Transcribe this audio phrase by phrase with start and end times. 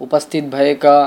[0.00, 0.98] उपस्थित भएका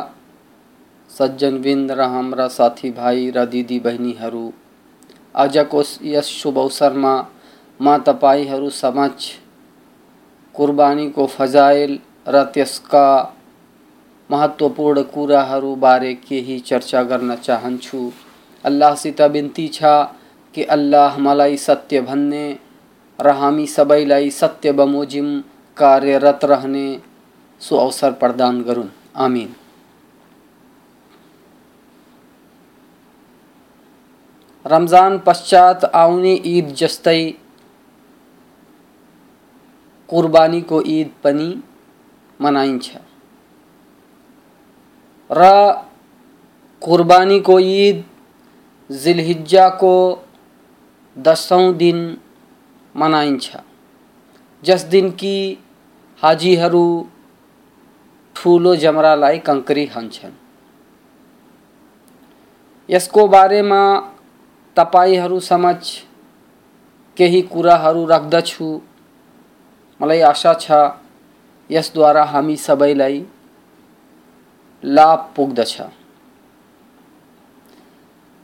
[1.16, 4.44] सज्जनवृन्द र हाम्रा साथीभाइ र दिदी बहिनीहरू
[5.34, 7.14] आजको यस शुभ अवसरमा
[7.80, 9.32] म तपाईँहरू समक्ष।
[10.54, 13.08] कुर्बानीको फजाइल र त्यसका
[14.30, 18.01] महत्त्वपूर्ण कुराहरूबारे केही चर्चा गर्न चाहन्छु।
[18.64, 19.82] अल्लाहसित बिन्ती छ
[20.54, 22.46] कि अल्लाह मलाई सत्य भन्ने,
[23.18, 25.38] र हामी सबैलाई सत्य बमोजिम
[25.76, 26.88] कार्यरत रहने
[27.60, 29.54] सो अवसर प्रदान गरून्। आमिन।
[34.66, 37.20] रमज़ान पश्चात आउने ईद जस्तै
[40.08, 41.48] कुर्बानीको ईद पनि
[42.40, 42.96] मनाइन्छ
[45.30, 45.50] र
[46.82, 48.04] कुर्बानीको ईद
[48.90, 49.95] जिलहिज्जाको
[51.16, 52.01] दसौँ दिन
[52.95, 53.56] मनाइन्छ
[54.62, 55.36] जस दिन कि
[56.18, 56.86] हाजीहरू
[58.36, 60.36] ठुलो जमरालाई कङ्करी हान्छन्
[62.88, 63.82] यसको बारेमा
[64.77, 66.03] तपाईँहरू समक्ष
[67.16, 68.81] केही कुराहरू राख्दछु।
[70.00, 70.72] मलाई आशा छ,
[71.71, 73.26] यसद्वारा हामी सबैलाई
[74.84, 75.81] लाभ पुग्दछ।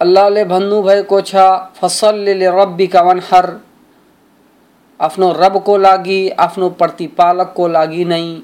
[0.00, 1.34] अल्लाहले भन्नुभएको छ,
[1.74, 3.60] फसलले रब्बिका वनहर।
[5.00, 8.42] आफ्नो रबको लागि, आफ्नो प्रतिपालकको लागि नै।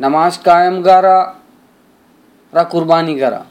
[0.00, 1.06] नमाज़ कायम गर
[2.54, 3.49] र कुर्बानी गर।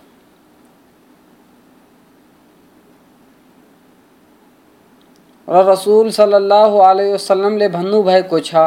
[5.50, 8.66] र रसूल सल्लल्लाहु अलैहि वसल्लम ले वसल्लमले भन्नुभएको छ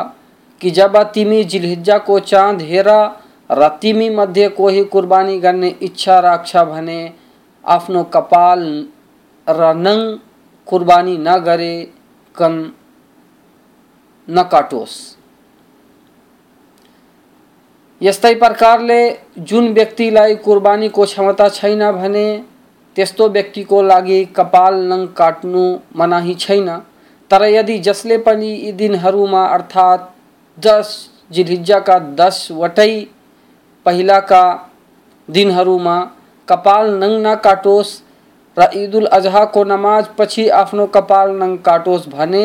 [0.60, 2.88] कि जब तिमी जिलहिज्जाको चाँद हेर
[3.50, 7.00] र तिमी मध्ये कोही कुर्बानी गर्ने इच्छा राख्छ भने
[7.64, 8.62] आफ्नो कपाल
[9.46, 9.98] र नङ
[10.66, 11.74] कुर्बानी नगरे
[12.36, 12.54] कन
[14.28, 14.94] नकाटोस्।
[18.00, 19.00] यस्तै प्रकारले
[19.40, 22.26] जुन व्यक्तिलाई कुर्बानीको क्षमता छैन भने
[22.96, 25.64] त्यस्तो व्यक्तिको लागि कपाल नङ काट्नु
[25.96, 26.68] मनाही छैन।
[27.30, 30.02] तर यदि जसले पनि यी दिनहरूमा अर्थात्
[30.58, 30.88] दस
[31.30, 32.92] जिल्हिज्जाका दसवटै
[33.86, 34.42] पहिलाका
[35.28, 35.96] दिनहरूमा
[36.48, 37.92] कपाल नङ नकाटोस्
[38.56, 42.42] र ईदुल अजहाको नमाज़ पछि आफ्नो कपाल नङ काटोस् भने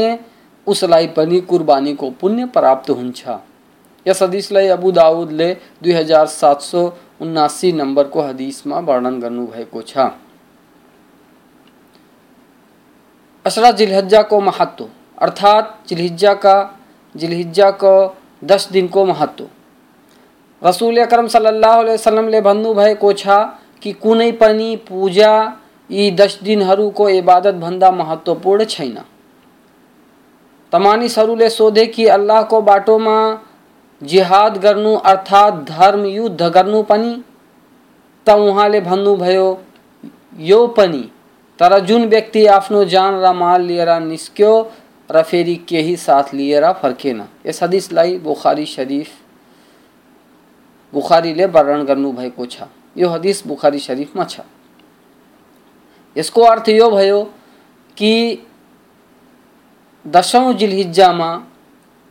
[0.68, 3.36] उसलाई पनि कुर्बानीको पुण्य प्राप्त हुन्छ।
[4.06, 5.50] यस हदिसलाई अबु दाउदले
[5.84, 6.86] दुई हज़ार सात सौ
[7.22, 10.08] उन्नासी नम्बरको हदिसमा वर्णन गर्नुभएको छ।
[13.48, 14.88] अशरा जिलहज्जा को महत्व,
[15.22, 16.78] अर्थात जिलहिज्जा का,
[17.16, 19.48] जिलहिज्जा को दस दिन को महत्व।
[20.68, 23.28] रसूल अकरम सल्लल्लाहु अलैहि वसल्लमले भन्नुभएको छ
[23.82, 25.58] कि कुनै पनि पूजा
[25.92, 28.98] यी दस दिन दिनहरूको इबादतभन्दा महत्त्वपूर्ण छैन।
[30.74, 33.42] त मानिसहरूले सोधे कि अल्लाह अल्लाहको बाटोमा
[34.04, 37.24] जिहाद गर्नु, अर्थात् धर्म युद्ध गर्नु पनि?
[38.28, 39.48] त उहाँले भन्नुभयो,
[40.40, 41.10] यो पनि
[41.60, 44.52] तर जुन व्यक्ति आफ्नो जान र माल लिएर निस्क्यो
[45.10, 49.10] र फेरि केही साथ लिएर फर्केन। यस हदिसलाई बुखारी शरीफ,
[50.94, 54.40] बुखारीले वर्णन गर्नुभएको छ। यो हदिस बुखारी शरीफमा छ।
[56.16, 57.24] यसको अर्थ यो भयो
[57.98, 58.14] कि
[60.06, 61.30] दसौँ जिलहिज्जामा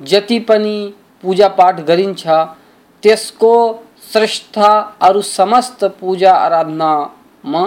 [0.00, 2.26] जति पनि पूजापाठ गरिन्छ,
[3.02, 3.54] त्यसको
[4.12, 4.70] श्रेष्ठता
[5.02, 7.64] अरू समस्त पूजा आराधनामा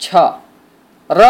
[0.00, 0.16] छ
[1.10, 1.22] र,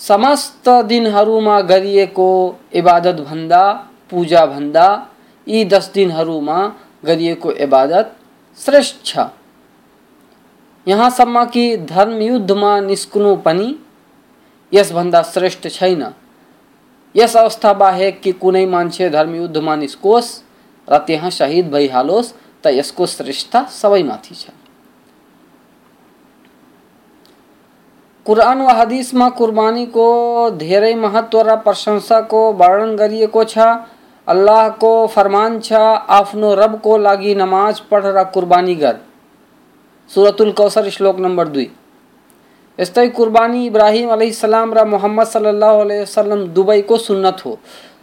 [0.00, 2.30] समस्त दिनहरूमा गरिएको
[2.74, 3.64] इबादतभन्दा
[4.10, 4.86] पूजाभन्दा
[5.46, 6.58] यी दस दिनहरूमा
[7.04, 8.16] गरिएको इबादत
[8.58, 9.18] श्रेष्ठ छ।
[10.86, 13.74] यहाँसम्म कि धर्मयुद्धमा निस्कनु पनि
[14.72, 16.02] यसभन्दा श्रेष्ठ छैन।
[17.14, 20.30] यस अवस्था बाहेक कि कुनै मान्छे धर्मयुद्धमा निस्कोस्
[20.88, 22.32] र त्यहाँ शहीद भइहालोस्
[22.64, 24.59] त यसको श्रेष्ठता सबैमाथि छ।
[28.30, 30.02] कुरान व हदीसमा कुर्बानीको
[30.58, 33.64] धेरै महत्व र प्रशंसाको वर्णन गरिएको छ
[34.26, 35.72] अल्लाहको फरमान छ,
[36.18, 38.96] आफ्नो रबको लागि नमाज़ पढ र कुर्बानी गर।
[40.10, 41.66] सुरतुल कौसर, श्लोक नम्बर दुई।
[42.78, 47.58] यस्तै कुर्बानी इब्राहिम अलैहिस्सलाम र मोहम्मद सल्लल्लाहु अलैहि वसल्लम दुबईको सुन्नत हो।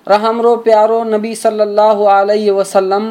[0.07, 3.07] र हाम्रो प्यारो नबी सल्लल्लाहु अलैहि वसल्लम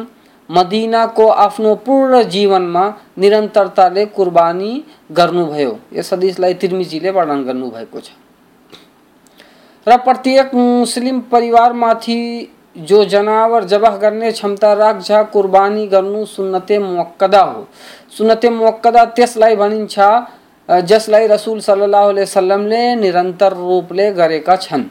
[0.49, 2.83] मदीनाको आफ्नो पूर्ण जीवनमा
[3.17, 8.09] निरन्तरताले कुर्बानी गर्नुभयो। यस हदिसलाई तिर्मिजीले वर्णन गर्नुभएको छ।
[9.87, 12.19] र प्रत्येक मुस्लिम परिवारमाथि
[12.77, 17.67] जो जनावर जबह गर्ने क्षमता राख्छ, कुर्बानी गर्नु सुन्नते मुक्कदा हो।
[18.17, 19.99] सुन्नते मुक्कदा त्यसलाई भनिन्छ,
[20.69, 24.83] जसलाई रसुल सल्लाह वसल्लमले निरन्तर रूपले गरेका छन्।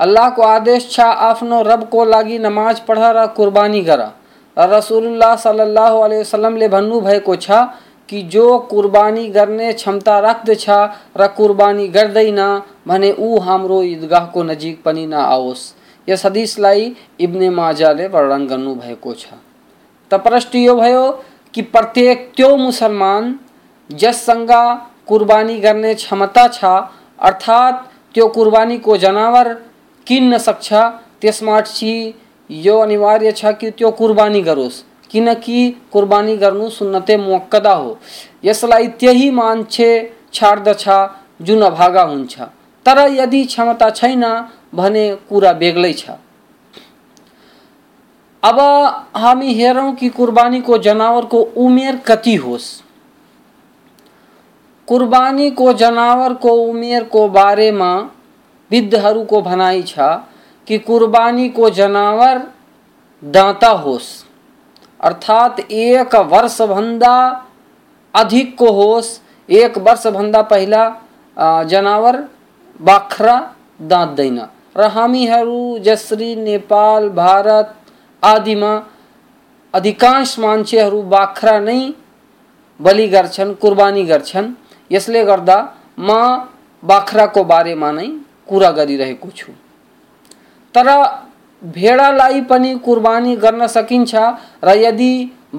[0.00, 4.02] अल्लाहको आदेश छ आफ्नो रबको लागि नमाज़ पढ र, कुर्बानी गर
[4.56, 7.50] रसुल्लाह सल्लाह वसल्लमले भन्नुभएको छ
[8.08, 10.64] कि जो कुर्बानी गर्ने क्षमता राख्दछ
[11.16, 12.40] र कुर्बानी गर्दैन
[12.88, 15.62] भने ऊ हाम्रो ईदगाहको नजिक पनि नआओस्
[16.08, 19.26] यस हदिसलाई इब्ने माजाले वर्णन गर्नुभएको छ।
[20.10, 21.04] त प्रश्न यो भयो
[21.54, 23.34] कि प्रत्येक त्यो मुसलमान
[23.90, 24.52] जससँग
[25.06, 26.64] कुर्बानी गर्ने क्षमता छ,
[27.18, 29.54] अर्थात् त्यो कुर्बानीको जनावर
[30.10, 30.72] किन्न सक्छ
[31.22, 31.94] त्यसमाथि
[32.50, 35.58] यो अनिवार्य छ कि त्यो कुर्बानी गरोस्। किनकि
[35.92, 37.98] कुर्बानी गर्नु सुन्नते मुक्कदा हो।
[38.44, 39.90] यसलाई त्यही मान्छे
[40.32, 40.84] छाड्दछ
[41.42, 42.40] जुन अभागा हुन्छ।
[42.86, 44.24] तर यदि क्षमता छैन
[44.74, 46.10] भने कुरा बेग्लै छ।
[48.42, 48.58] अब
[49.16, 52.68] हामी हेरौँ कि कुर्बानीको जनावरको उमेर कति होस्।
[54.88, 57.90] कुर्बानीको जनावरको उमेरको बारेमा
[58.70, 60.08] विद्धहरूको भनाइ छ
[60.68, 62.38] कि कुर्बानीको जनावर
[63.22, 64.08] दाँता होस्,
[65.00, 67.16] अर्थात् एक वर्षभन्दा
[68.14, 69.08] अधिकको होस्,
[69.48, 70.84] एक वर्ष वर्षभन्दा पहिला
[71.64, 72.16] जनावर
[72.80, 73.36] बाख्रा
[73.82, 74.38] दाँत्दैन
[74.76, 77.74] र हामीहरू जसरी नेपाल, भारत
[78.22, 78.72] आदिमा
[79.74, 81.80] अधिकांश मान्छेहरू बाख्रा नै
[82.80, 84.52] बलि गर्छन्, कुर्बानी गर्छन्,
[84.90, 85.58] यसले गर्दा
[85.98, 86.10] म
[86.82, 88.08] बाख्राको बारेमा नै
[88.50, 89.52] कुरा गरिरहेको छु
[90.74, 90.88] तर
[91.62, 94.14] भेडालाई पनि कुर्बानी गर्न सकिन्छ
[94.64, 95.12] र यदि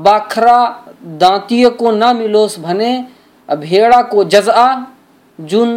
[0.05, 0.57] बाख्रा
[1.23, 2.91] दाँतिएको नमिलोस् भने
[3.49, 4.67] भेडाको जजा
[5.39, 5.69] जुन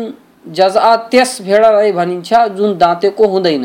[0.46, 3.64] जजा त्यस भेडालाई भनिन्छ, जुन दाँतेको हुँदैन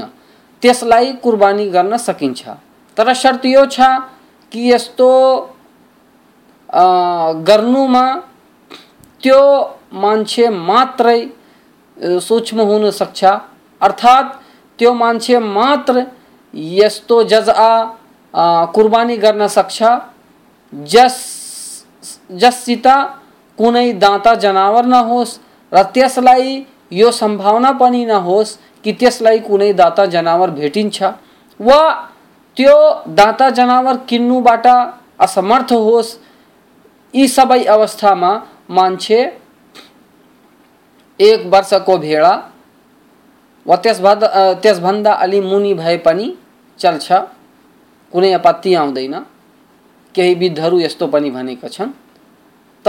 [0.64, 2.42] त्यसलाई कुर्बानी गर्न सकिन्छ।
[2.98, 3.80] तर शर्त यो छ
[4.52, 5.10] कि यस्तो
[7.50, 8.06] गर्नुमा
[9.24, 9.42] त्यो
[9.94, 11.20] मान्छे मात्रै
[12.00, 13.24] सूक्ष्म हुन सक्छ
[13.82, 14.28] अर्थात्,
[14.80, 16.06] त्यो मान्छे मात्र
[16.54, 17.70] यस्तो जजा
[18.76, 19.84] कुर्बानी गर्न सक्छ
[20.74, 21.16] जस,
[22.32, 22.88] जससित
[23.58, 25.38] कुनै दाँता जनावर नहोस्
[25.72, 30.98] र त्यसलाई यो सम्भावना पनि नहोस् कि त्यसलाई कुनै दाता जनावर भेटिन्छ।
[31.60, 31.82] वा
[32.58, 34.68] त्यो दाता जनावर किन्नुबाट
[35.20, 36.10] असमर्थ होस्,
[37.14, 38.32] यी सबै अवस्थामा
[38.70, 39.20] मान्छे
[41.20, 42.34] एक वर्षको भेडा,
[43.66, 44.28] वा त्यसभन्दा
[44.64, 46.28] त्यसभन्दा अलि मुनि भए पनि
[46.80, 47.12] चल्छ।
[48.14, 49.14] कुनै आपत्ति आउँदैन।
[50.16, 51.92] केही विद्धहरू यस्तो पनि भनेका छन्।
[52.86, 52.88] त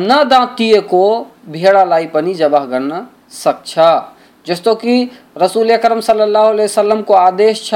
[0.00, 1.04] नदाँतिएको
[1.48, 3.74] भेडालाई पनि जबह गर्न सक्छ।
[4.46, 4.94] जस्तो कि
[5.38, 7.74] रसुल अकरम सल्लल्लाहु अलैहि आदेश छ,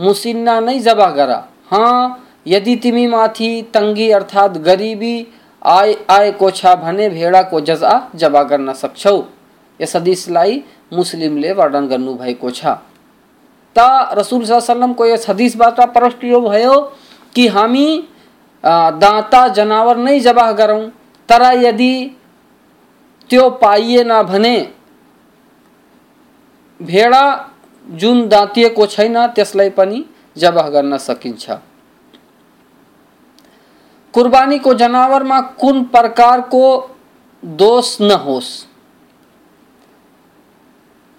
[0.00, 1.30] मुसिन्ना नै जबह गर।
[1.70, 5.16] हाँ यदि तिमी माथि तङ्गी अर्थात् गरिबी
[5.62, 9.16] आय आएको छ भने भेडाको जजा, जबा गर्न सक्छौ
[9.80, 10.62] यस हदिसलाई
[10.92, 12.64] मुस्लिमले वर्णन गर्नुभएको छ।
[13.76, 13.78] त
[14.18, 16.80] रसुल सल्लमको यस हदिसबाट प्रश्न यो भयो
[17.34, 17.86] कि हामी
[18.64, 20.82] दाँता जनावर नै जबाह गरौँ
[21.28, 21.92] तर यदि
[23.30, 24.56] त्यो पाइएन भने,
[26.80, 27.24] भेडा
[27.86, 30.04] जुन दाँतिएको छैन, त्यसलाई पनि
[30.36, 31.50] जबाह गर्न सकिन्छ।
[34.14, 36.64] कुर्बानी को जनावर में कुन प्रकार को
[37.42, 38.48] दोष न होस।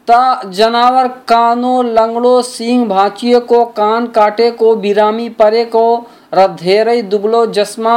[0.07, 5.85] ता जनावर कानो, लंगड़ो सिंह भाँचिएको कान काटेको बिरामी परेको
[6.33, 7.95] र धेरै दुब्लो जसमा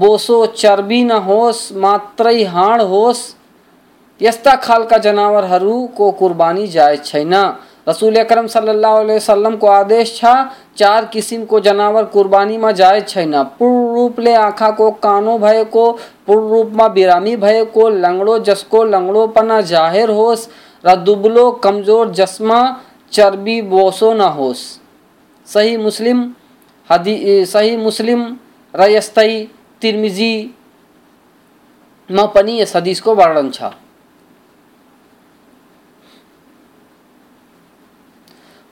[0.00, 3.22] बोसो चर्बी न होस मात्रै हाड होस्,
[4.20, 7.34] यस्ता खालका जनावरहरूको कुर्बानी जायज़ छैन।
[7.88, 10.24] रसूल अकरम सल्लल्लाहु अलैहि वसल्लम को आदेश छ
[10.76, 15.90] चार किसिमको जनावर कुर्बानीमा जायज़ छैन। पूर्ण रूपले आँखाको, कानो भएको
[16.26, 20.48] पूर्ण रूप में बिरामी भएको लङ्गडो जसको लङ्गडोपना ज़ाहिर होस्
[20.84, 22.58] र दुब्लो कमज़ोर जसमा
[23.12, 24.64] चर्बी बोसो नहोस्
[25.48, 26.18] सही मुस्लिम
[26.90, 28.22] हदी सही मुस्लिम
[28.74, 29.44] र तिरमिजी
[29.82, 30.32] तिर्मिजी
[32.08, 33.72] म पनि यस हदिसको वर्णन छ।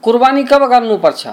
[0.02, 1.26] कुर्बानी कब गर्नुपर्छ?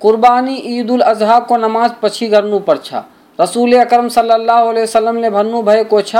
[0.00, 2.94] कुर्बानी ईद उल अजहाको नमाज़ पछि गर्नुपर्छ
[3.38, 6.16] रसूल अकरम सल्लल्लाहु अलैहि वसल्लमले भन्नुभएको छ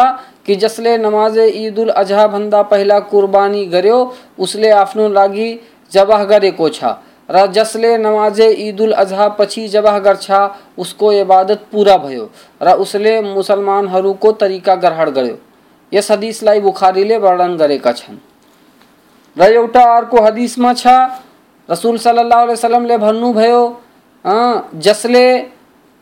[0.47, 3.99] कि जसले नमाज़ ईद उल अजहा भन्दा पहिला कुर्बानी गर्यो,
[4.39, 5.49] उसले आफ्नो लागि
[5.93, 6.85] जबह गरेको छ।
[7.31, 10.31] र जसले नमाज़ ईद उल अजहा पछि जबह गर्छ,
[10.79, 12.31] उसको इबादत पूरा भयो
[12.63, 15.37] र उसले मुसलमानहरूको तरिका ग्रहण गर्यो।
[15.93, 18.17] यस हदिसलाई बुखारीले वर्णन गरेका छन्।
[19.37, 20.87] र एउटा अर्को हदिसमा छ
[21.69, 23.61] रसूल सल्लाह वसलमले भन्नुभयो
[24.77, 25.25] जसले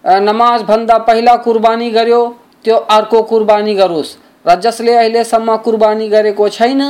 [0.05, 2.23] नमाज़ भन्दा पहिला कुर्बानी गर्यो,
[2.65, 6.83] त्यो अर्को कुर्बानी गरोस्। र जसले अहिलेसम्म कुर्बानी गरेको छैन,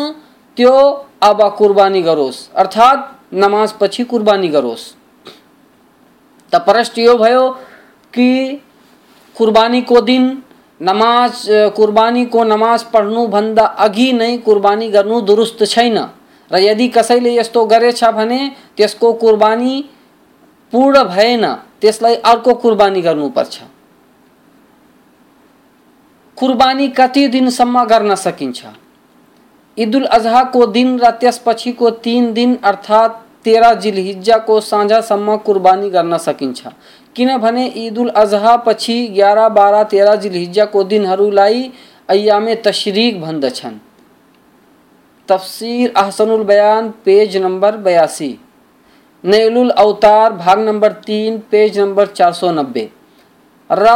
[0.56, 0.74] त्यो
[1.22, 3.00] अब कुर्बानी गरोस्। अर्थात्
[3.34, 4.84] नमाज़ पछि कुर्बानी गरोस्।
[6.52, 7.44] त प्रश्न यो भयो
[8.14, 8.28] कि
[9.36, 10.24] कुर्बानीको दिन
[10.80, 15.98] नमाज़ कुर्बानीको नमाज़ पढ्नुभन्दा अघि नै कुर्बानी गर्नु दुरुस्त छैन।
[16.50, 18.40] यदि कसैले यस्तो गरेछ भने
[18.76, 19.84] त्यसको कुर्बानी
[20.72, 21.46] पूर्ण भएन,
[21.80, 23.62] त्यसलाई अर्को कुर्बानी गर्नुपर्छ।
[26.36, 28.64] कुर्बानी कति दिनसम्म गर्न सकिन्छ?
[29.78, 36.66] ईद उल अजहाको दिन र त्यसपछिको तिन दिन अर्थात् तेह्र जिलहिज्जाको साँझसम्म कुर्बानी गर्न सकिन्छ।
[37.16, 41.70] किनभने ईद उल अजहा पछि एघार बाह्र तेह्र जिलहिज्जाको दिनहरूलाई
[42.08, 43.78] अयामे तशरीक भन्दछन्।
[45.28, 48.38] तफसीर अहसनुल बयान, पेज नंबर बयासी।
[49.24, 52.88] नैलुल अवतार, भाग नंबर तीन, पेज नंबर चार सौ नब्बे।
[53.70, 53.94] र,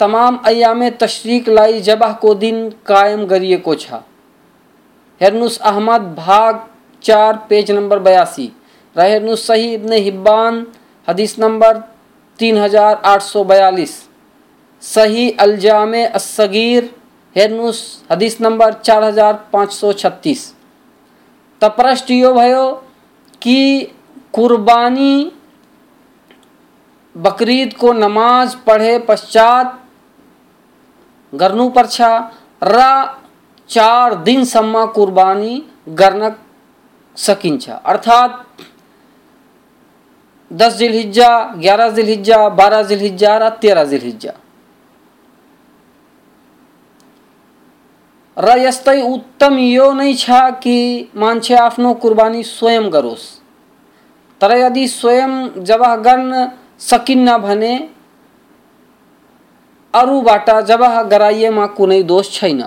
[0.00, 4.02] तमाम अयाम तशरीक लाई जबह को दिन कायम गरिए को छा।
[5.20, 6.64] हेरनुस अहमद, भाग
[7.04, 8.50] चार, पेज नंबर बयासी।
[8.96, 10.66] र, हेरनुस सही इबन हिब्बान,
[11.08, 11.78] हदीस नंबर
[12.38, 13.92] तीन हज़ार आठ सौ बयालीस।
[14.82, 16.90] सही अलजाम असगीर
[17.36, 20.42] हेर्नुहोस् हदिस नम्बर चार हज़ार पाँच सौ छत्तिस।
[21.62, 21.64] त
[22.32, 22.64] भयो
[23.42, 23.58] कि
[24.34, 25.14] कुर्बानी
[27.14, 29.80] बकरीदको नमाज़ पढे पश्चात
[31.32, 32.00] गर्नुपर्छ
[32.62, 32.80] र
[33.70, 35.54] चार दिनसम्म कुर्बानी
[35.98, 36.30] गर्न
[37.16, 38.62] सकिन्छ। अर्थात्
[40.50, 44.32] दस जिलहिज्जा ग्यारह जिलहिज्जा बाह्र जिलहिज्जा र तेह्र जिलहिज्जा
[48.36, 50.76] र यस्तै उत्तम यो नै छ कि
[51.16, 53.26] मान्छे आफ्नो कुर्बानी स्वयं गरोस्।
[54.40, 56.48] तर यदि स्वयं जबह गर्न
[56.80, 57.74] सकिन्न भने
[59.94, 62.62] अरूबाट जबह गराइएमा कुनै दोष छैन।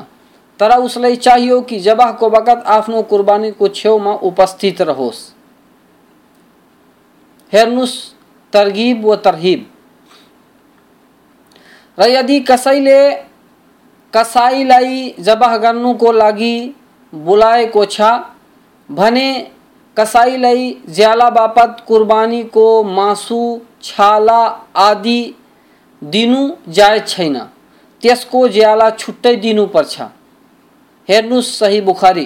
[0.59, 5.19] तर उसलाई चाहियो कि जबहको बगत आफ्नो कुर्बानीको छेउमा उपस्थित रहोस्।
[7.53, 7.97] हेर्नुहोस्
[8.53, 9.67] तरगिब व तरहिब।
[11.97, 12.99] र यदि कसैले
[14.17, 16.75] कसाईलाई जबह गर्नुको लागि
[17.13, 18.01] बोलाएको छ।
[18.89, 19.51] भने
[19.97, 24.41] कसाईलाई ज्याला बापत कुर्बानीको मासु, छाला
[24.75, 25.35] आदि
[26.01, 27.37] दिनु जायज़ छैन।
[28.03, 30.01] त्यसको ज्याला छुट्टै दिनुपर्छ
[31.09, 32.25] हेर्नुहोस् सही बुखारी।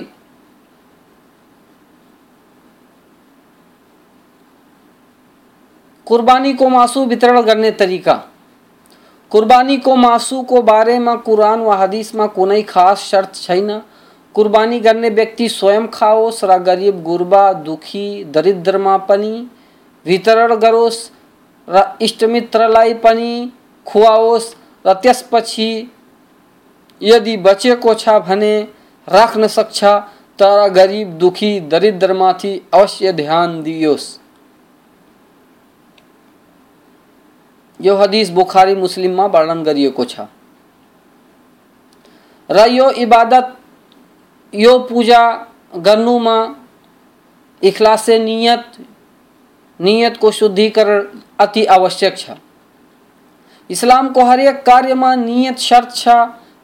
[6.07, 8.30] कुर्बानी को मासु वितरण गर्ने तरिका।
[9.31, 13.81] कुर्बानी को मासू को बारे में कुरान व हदीस में कुनै खास शर्त छैन
[14.35, 19.47] कुर्बानी गर्ने व्यक्ति स्वयं खाओस् र गरिब, गुर्बा, दुखी दरिद्रमा पनि,
[20.05, 20.99] वितरण गरोस्
[21.67, 23.51] र इष्टमित्रलाई पनि
[23.87, 24.53] खुवाओस्
[24.85, 25.71] र त्यसपछि
[27.01, 28.61] यदि बचेको छ भने
[29.07, 29.83] राख्न सक्छ,
[30.39, 34.20] तर गरिब, दुखी दरिद्रमाथि अवश्य ध्यान दियोस्।
[37.81, 40.19] यो हदीस बुखारी मुस्लिम में वर्णन गरिएको छ।
[42.49, 43.55] र यो इबादत,
[44.53, 45.21] यो पूजा
[45.75, 46.37] गर्नुमा
[47.61, 48.63] इखलासे नियत,
[49.79, 51.05] नियतको शुद्धिकरण
[51.39, 52.29] अति आवश्यक छ।
[53.69, 56.07] इस्लामको हरेक कार्यमा नियत शर्त छ,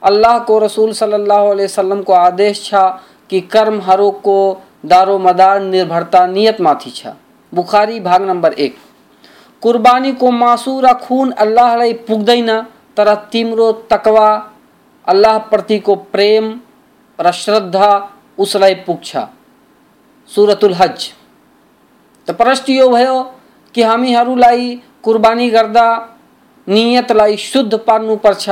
[0.04, 2.82] अल्लाहको रसूल सल्लल्लाहु अलैहि वसल्लमको आदेश छ
[3.30, 4.38] कि कर्महरूको
[4.86, 7.08] दारोमदार निर्भरता नियतमाथि छ।
[7.54, 8.76] बुखारी भाग नम्बर एक।
[9.64, 12.50] कुर्बानीको मासु र खुन अल्लाहलाई पुग्दैन,
[12.98, 14.30] तर तिम्रो तकवा
[15.08, 16.46] अल्लाहप्रतिको प्रेम
[17.20, 17.90] र श्रद्धा
[18.38, 19.18] उसलाई पुग्छ।
[20.30, 21.12] सुरतुल हज।
[22.28, 23.18] त प्रश्न यो भयो
[23.76, 25.88] कि हामीहरूलाई कुर्बानी गर्दा
[26.68, 28.50] नियतलाई शुद्ध पार्नुपर्छ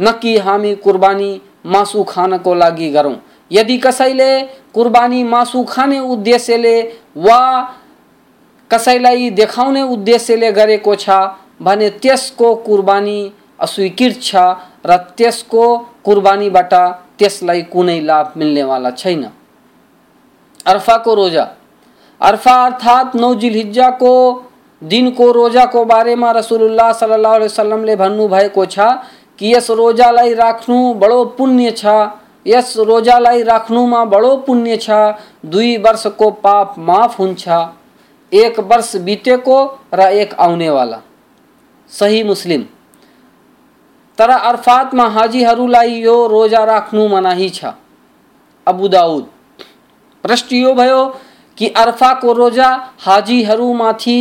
[0.00, 1.30] न कि हामी कुर्बानी
[1.66, 3.16] मासु खानको लागि गरौँ।
[3.50, 4.30] यदि कसैले
[4.74, 6.76] कुर्बानी मासु खाने उद्देश्यले
[7.16, 7.40] वा
[8.72, 11.16] कसैलाई देखाउने उद्देश्यले गरेको छ
[11.62, 13.20] भने त्यसको कुर्बानी
[13.60, 14.36] अस्वीकृत छ
[14.86, 15.64] र त्यसको
[16.04, 16.72] कुर्बानीबाट
[17.18, 19.22] त्यसलाई कुनै लाभ मिल्नेवाला छैन।
[20.66, 21.44] अर्फाको रोजा।
[22.20, 24.14] अर्फा अर्थात् नौ जिलहिज्जाको
[24.82, 28.88] दिनको रोजाको बारेमा रसुलुल्लाह सल्लाह वसल्लमले भन्नुभएको छ
[29.38, 31.84] कि यस रोजालाई राख्नु बडो पुण्य छ।
[32.46, 34.90] यस रोजालाई राख्नुमा बडो पुण्य छ।
[35.46, 37.48] दुई वर्षको पाप माफ़ हुन्छ।
[38.32, 39.56] एक वर्ष बितेको
[39.94, 41.00] र एक आउनेवाला
[41.90, 42.62] सही मुस्लिम।
[44.18, 47.64] तर अरफातमा हाजीहरूलाई यो रोजा राख्नु मनाही छ।
[48.66, 48.88] अबु
[50.24, 51.04] प्रश्न यो भयो
[51.58, 52.68] कि अर्फाको रोजा
[53.00, 54.18] हाजीहरूमाथि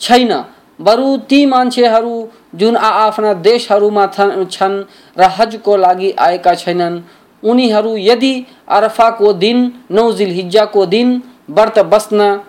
[0.00, 0.32] छैन?
[0.80, 4.84] बरु ती मान्छेहरू जुन आफ्ना देशहरूमा छन्,
[5.16, 7.00] र हजको लागि आएका छैनन्
[7.42, 8.34] उनीहरू यदि
[8.68, 9.58] अरफाको दिन,
[9.90, 12.40] नौ जिलहिज्जाको दिन, व्रत बस्न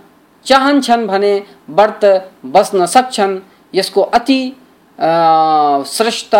[0.45, 1.33] चाहन्छन् भने
[1.69, 2.03] व्रत
[2.45, 3.39] बस्न सक्छन्।
[3.73, 4.41] यसको अति
[5.87, 6.35] श्रेष्ठ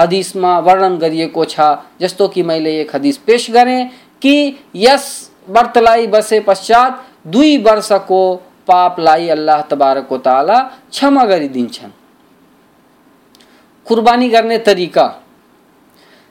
[0.00, 1.60] हदिसमा वर्णन गरिएको छ,
[2.00, 3.88] जस्तो कि मैले एक हदिस पेश गरेँ
[4.22, 4.34] कि
[4.76, 5.04] यस
[5.48, 8.20] व्रतलाई बसे पश्चात दुई वर्षको
[8.66, 10.58] पापलाई अल्लाह तबारक ताला
[10.90, 11.90] क्षमा गरिदिन्छन्।
[13.86, 15.06] कुर्बानी गर्ने तरिका।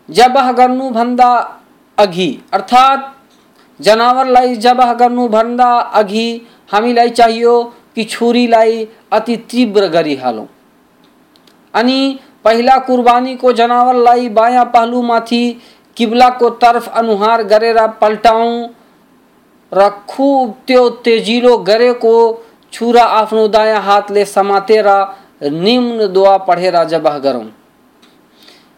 [0.09, 1.31] जबह गर्नुभन्दा
[1.97, 3.01] अघि, अर्थात्
[3.79, 6.29] जनावरलाई जबह गर्नुभन्दा अघि
[6.69, 7.53] हामीलाई चाहियो
[7.95, 10.47] कि छुरीलाई अति तीव्र गरिहालौँ
[11.73, 11.97] अनि
[12.43, 15.43] पहिला कुर्बानीको जनावरलाई बायाँ पहलुमाथि
[15.97, 18.69] किब्लाको तर्फ अनुहार गरेर पल्टाउँ
[19.71, 22.15] र खुब त्यो तेजिलो गरेको
[22.73, 24.87] छुरा आफ्नो दायाँ हातले समातेर
[25.43, 27.45] निम्न दुआ पढेर जबह गरौँ।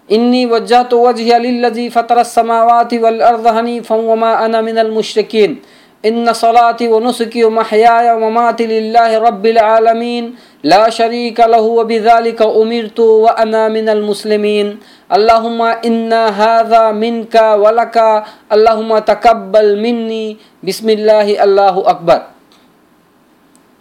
[0.10, 5.58] इन्नी वजहत वजह लिल्लजी फतर समावाति वल अर्द हनीफम वमा अना मिनल मुशरिकीन।
[6.04, 10.34] इन सलाती व नुसकी व महयाय ममाति लिल्लाहि रब्बिल आलमीन
[10.66, 14.78] ला शरीक लहु व बिज़ालिक उमिरतु व अना मिनल मुस्लिमीन
[15.18, 18.10] अल्लाहुम्मा इन्ना हाज़ा मिनका व लका
[18.52, 20.26] अल्लाहुम्मा तकब्बल मिन्नी
[20.66, 22.22] बिस्मिल्लाहि अल्लाहु अकबर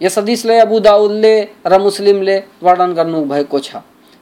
[0.01, 1.35] यस हदिसले अबू दाउदले
[1.67, 3.75] र मुस्लिमले वर्णन गर्नुभएको छ।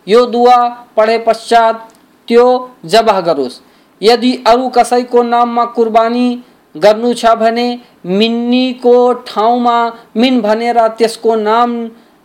[0.08, 0.58] यो दुआ
[0.98, 1.88] पढे पश्चात
[2.28, 2.46] त्यो
[2.86, 3.60] जबह गरोस्
[4.02, 6.28] यदि अरू कसैको नाममा कुर्बानी
[6.76, 7.68] गर्नु छ भने
[8.06, 8.96] मिन्नीको
[9.28, 9.78] ठाउँमा
[10.16, 11.78] मिन भनेर त्यसको नाम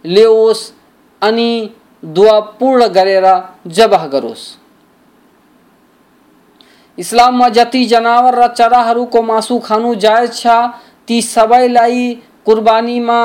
[0.04, 0.62] ल्याओस्
[1.22, 1.50] अनि
[2.02, 3.26] दुवा पूर्ण गरेर
[3.68, 4.44] जबह गरोस्।
[6.98, 10.46] इस्लाममा जति जनावर र चराहरूको मासु खानु जायज़ छ,
[11.08, 12.02] ती सबैलाई
[12.46, 13.20] कुर्बानीमा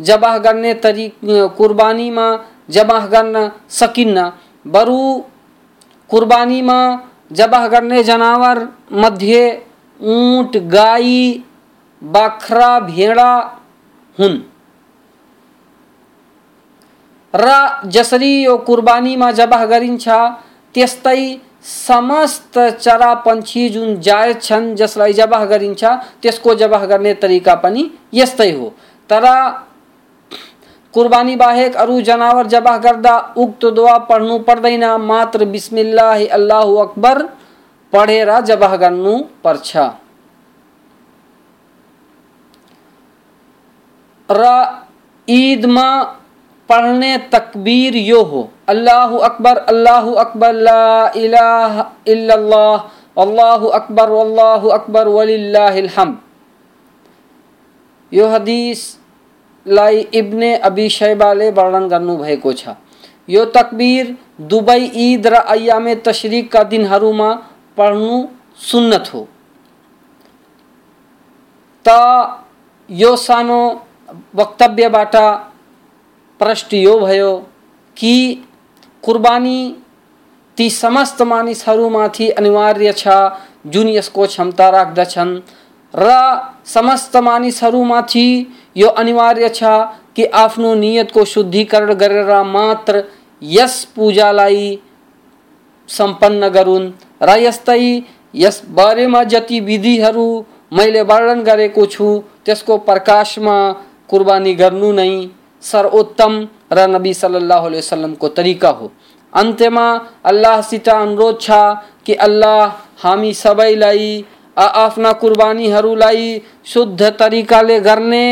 [0.00, 2.26] जबह गर्ने तरि, कुर्बानीमा
[2.70, 4.30] जबह गर्न सकिन्न।
[4.64, 5.00] बरु
[6.10, 6.78] कुर्बानीमा
[7.32, 9.42] जबह गर्ने जनावर मध्ये
[10.00, 11.44] ऊँट, गाई,
[12.02, 13.32] बाख्रा, भेडा,
[14.18, 14.38] हुन्।
[17.34, 20.08] र जसरी यो कुर्बानीमा जबह गरिन्छ
[20.74, 25.84] त्यस्तै समस्त चरा पन्छी जुन जायज़ छन्, जसलाई जबह गरिन्छ
[26.22, 28.72] त्यसको जबह गर्ने तरिका पनि यस्तै हो।
[29.10, 29.24] तर
[30.94, 37.22] कुर्बानी बाहेक अरू जनावर जबह गर्दा उक्त दुआ पढ्नु पर्दैन। मात्र बिस्मिल्लाह अल्लाह अकबर।
[37.92, 39.76] पढेर जबह गर्नु पर्छ।
[44.28, 44.42] र
[45.28, 45.88] ईदमा
[46.68, 52.78] पढ़ने तकबीर यो हो। अल्लाह अकबर अल्लाह अकबर, ला इलाहा इल्लल्लाह,
[53.18, 55.90] अल्लाह अकबर अल्लाह अकबर, वलिल्लाहिल
[58.12, 58.80] यो हदीस
[59.66, 62.74] लाई इब्ने अबी शैबाले वर्णन गर्नुभएको छ।
[63.28, 64.14] यो तकबीर
[64.50, 67.30] दुबई ईद र अयामे तशरिकका दिनहरूमा
[67.76, 68.26] पढ्नु
[68.60, 69.26] सुन्नत हो।
[71.84, 71.88] त
[72.88, 73.60] यो सानो
[74.34, 75.16] वक्तव्यबाट
[76.40, 77.32] प्रश्न यो भयो
[77.96, 78.14] कि
[79.04, 79.60] कुर्बानी
[80.58, 83.06] ती समस्त मानिसहरूमाथि अनिवार्य छ,
[83.66, 85.40] जुन यसको क्षमता राख्दछन्।
[85.94, 86.08] र
[86.64, 88.28] समस्त मानिसहरूमाथि
[88.76, 89.62] यो अनिवार्य छ
[90.16, 93.04] कि आफ्नो नियतको शुद्धिकरण गरेर मात्र
[93.42, 94.78] यस पूजालाई
[95.88, 98.02] सम्पन्न गरून्। र यस्तै
[98.34, 100.28] यस बारेमा जति विधिहरू
[100.72, 102.06] मैले वर्णन गरेको छु,
[102.44, 103.56] त्यसको प्रकाशमा
[104.10, 105.10] कुर्बानी गर्नु नै
[105.62, 106.32] सर्वोत्तम
[106.72, 108.90] र नबी सल्लल्लाहु अलैहि वसल्लमको तरिका हो।
[109.32, 109.86] अन्त्यमा
[110.24, 111.50] अल्लाहसित अनुरोध छ
[112.06, 112.60] कि अल्लाह
[113.02, 114.24] हामी सबैलाई
[114.56, 118.26] आफ्ना कुर्बानीहरूलाई शुद्ध तरिकाले गर्ने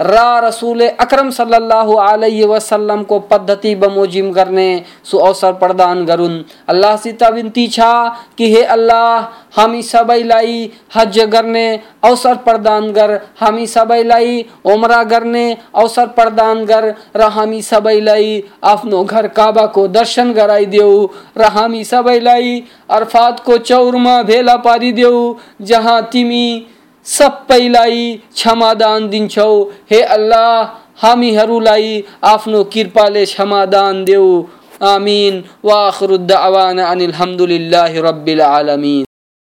[0.00, 6.96] र रसूल अकरम सल्लल्लाहु अलैहि वसल्लम को पद्धति बमोजिम करने, सु अवसर प्रदान करुन। अल्लाह
[6.96, 7.92] से विनती छा
[8.38, 9.20] कि हे अल्लाह,
[9.52, 11.66] हामी सबैलाई हज गर्ने
[12.04, 19.28] अवसर प्रदान गर हामी सबैलाई उमरा गर्ने अवसर प्रदान कर, र हामी सबैलाई आफ्नो घर
[19.30, 21.06] काबाको दर्शन गराइदेऊ
[21.38, 26.66] र हामी सबैलाई अर्फातको चौरमा भेला पारी पारिदेऊ जहाँ तिमी
[27.06, 29.52] सबैलाई क्षमादान दिन्छौ।
[29.90, 30.64] हे अल्लाह,
[31.06, 34.42] हामीहरूलाई आफ्नो कृपाले क्षमादान देऊ।
[34.82, 39.04] आमीन। वाखरुद्दावाना अनिल हमदुलिल्लाहि रब्बिल आलमीन।